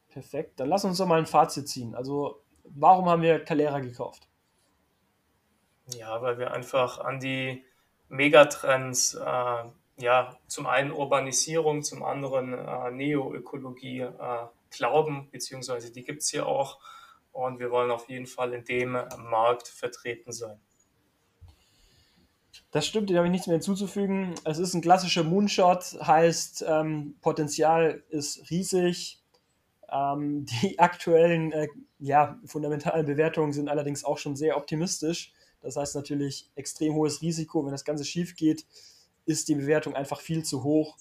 Perfekt, 0.10 0.60
dann 0.60 0.70
lass 0.70 0.86
uns 0.86 0.98
doch 0.98 1.06
mal 1.06 1.20
ein 1.20 1.26
Fazit 1.26 1.68
ziehen. 1.68 1.94
Also 1.96 2.45
warum 2.70 3.10
haben 3.10 3.22
wir 3.22 3.44
Calera 3.44 3.80
gekauft? 3.80 4.28
Ja, 5.94 6.22
weil 6.22 6.40
wir 6.40 6.52
einfach 6.52 7.00
an 7.00 7.20
die 7.20 7.64
Megatrends, 8.10 9.14
äh, 9.16 9.64
ja, 9.98 10.38
zum 10.48 10.68
einen 10.68 10.92
Urbanisierung, 10.92 11.84
zum 11.84 12.04
anderen 12.04 12.54
äh, 12.54 12.92
Neoökologie 12.92 14.02
äh, 14.02 14.48
glauben, 14.70 15.30
beziehungsweise 15.32 15.92
die 15.92 16.04
gibt 16.04 16.22
es 16.22 16.30
hier 16.30 16.48
auch. 16.48 16.80
Und 17.32 17.60
wir 17.60 17.70
wollen 17.70 17.92
auf 17.92 18.10
jeden 18.10 18.28
Fall 18.28 18.54
in 18.54 18.64
dem 18.64 18.92
Markt 18.92 19.68
vertreten 19.68 20.32
sein. 20.32 20.60
Das 22.72 22.88
stimmt, 22.88 23.10
dem 23.10 23.18
habe 23.18 23.28
ich 23.28 23.32
nichts 23.32 23.48
mehr 23.48 23.56
hinzuzufügen. 23.56 24.36
Es 24.44 24.58
ist 24.58 24.74
ein 24.74 24.82
klassischer 24.82 25.24
Moonshot, 25.24 25.98
heißt 26.02 26.66
ähm, 26.68 27.16
Potenzial 27.22 28.04
ist 28.10 28.50
riesig. 28.50 29.22
Ähm, 29.96 30.46
die 30.64 30.80
aktuellen 30.80 31.52
äh, 31.52 31.68
ja, 32.00 32.40
fundamentalen 32.46 33.06
Bewertungen 33.06 33.54
sind 33.54 33.70
allerdings 33.70 34.04
auch 34.04 34.18
schon 34.18 34.36
sehr 34.36 34.58
optimistisch. 34.58 35.34
Das 35.62 35.78
heißt 35.78 35.96
natürlich 35.96 36.52
extrem 36.56 36.94
hohes 36.94 37.22
Risiko. 37.22 37.64
Wenn 37.66 37.72
das 37.72 37.86
Ganze 37.86 38.06
schief 38.06 38.36
geht, 38.36 38.66
ist 39.26 39.48
die 39.48 39.56
Bewertung 39.56 39.96
einfach 39.96 40.22
viel 40.22 40.44
zu 40.44 40.64
hoch. 40.64 40.98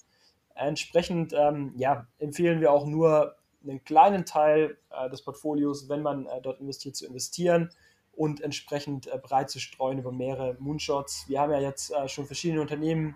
Entsprechend 0.55 1.33
ähm, 1.33 1.73
ja, 1.77 2.07
empfehlen 2.17 2.61
wir 2.61 2.71
auch 2.71 2.85
nur 2.85 3.35
einen 3.63 3.83
kleinen 3.83 4.25
Teil 4.25 4.77
äh, 4.89 5.09
des 5.09 5.21
Portfolios, 5.21 5.89
wenn 5.89 6.01
man 6.01 6.25
äh, 6.27 6.41
dort 6.41 6.59
investiert, 6.61 6.95
zu 6.95 7.05
investieren 7.05 7.69
und 8.13 8.41
entsprechend 8.41 9.07
äh, 9.07 9.19
breit 9.21 9.49
zu 9.49 9.59
streuen 9.59 9.99
über 9.99 10.11
mehrere 10.11 10.55
Moonshots. 10.59 11.25
Wir 11.27 11.41
haben 11.41 11.51
ja 11.51 11.59
jetzt 11.59 11.91
äh, 11.91 12.07
schon 12.07 12.25
verschiedene 12.25 12.61
Unternehmen 12.61 13.15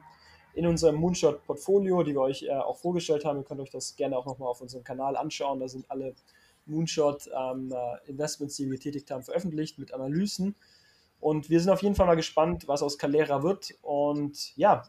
in 0.53 0.65
unserem 0.65 0.96
Moonshot-Portfolio, 0.96 2.03
die 2.03 2.13
wir 2.13 2.22
euch 2.22 2.44
äh, 2.44 2.51
auch 2.51 2.77
vorgestellt 2.77 3.25
haben. 3.25 3.38
Ihr 3.39 3.44
könnt 3.44 3.62
euch 3.62 3.70
das 3.70 3.96
gerne 3.96 4.18
auch 4.18 4.25
nochmal 4.25 4.50
auf 4.50 4.62
unserem 4.62 4.84
Kanal 4.84 5.15
anschauen. 5.15 5.60
Da 5.60 5.68
sind 5.68 5.89
alle 5.89 6.15
Moonshot-Investments, 6.65 8.60
ähm, 8.60 8.65
die 8.65 8.72
wir 8.72 8.77
getätigt 8.77 9.12
haben, 9.12 9.24
veröffentlicht 9.24 9.79
mit 9.79 9.94
Analysen. 9.94 10.56
Und 11.20 11.50
wir 11.50 11.60
sind 11.60 11.70
auf 11.70 11.82
jeden 11.82 11.96
Fall 11.96 12.08
mal 12.08 12.15
gespannt, 12.15 12.68
was 12.68 12.82
aus 12.82 12.98
Calera 12.98 13.44
wird. 13.44 13.74
Und 13.82 14.56
ja, 14.56 14.84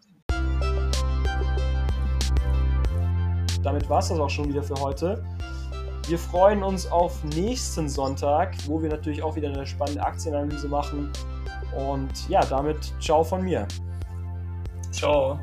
damit 3.63 3.89
war 3.89 3.99
es 3.99 4.09
das 4.09 4.19
auch 4.19 4.31
schon 4.31 4.49
wieder 4.49 4.63
für 4.63 4.77
heute. 4.77 5.25
Wir 6.09 6.19
freuen 6.19 6.63
uns 6.63 6.91
auf 6.91 7.23
nächsten 7.25 7.89
Sonntag, 7.89 8.55
wo 8.67 8.83
wir 8.83 8.89
natürlich 8.89 9.23
auch 9.23 9.37
wieder 9.37 9.49
eine 9.49 9.67
spannende 9.67 10.03
Aktienanalyse 10.03 10.69
machen. 10.69 11.13
Und 11.77 12.29
ja, 12.29 12.45
damit 12.47 12.93
ciao 13.01 13.23
von 13.23 13.43
mir. 13.43 13.67
Ciao. 14.91 15.39